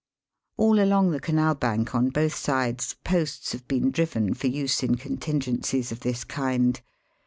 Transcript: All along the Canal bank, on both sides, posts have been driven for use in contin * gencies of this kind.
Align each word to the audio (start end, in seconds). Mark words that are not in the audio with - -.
All 0.57 0.81
along 0.81 1.11
the 1.11 1.19
Canal 1.19 1.53
bank, 1.53 1.93
on 1.93 2.09
both 2.09 2.33
sides, 2.33 2.95
posts 3.03 3.51
have 3.51 3.67
been 3.67 3.91
driven 3.91 4.33
for 4.33 4.47
use 4.47 4.81
in 4.81 4.95
contin 4.95 5.17
* 5.17 5.19
gencies 5.43 5.91
of 5.91 5.99
this 5.99 6.23
kind. 6.23 6.81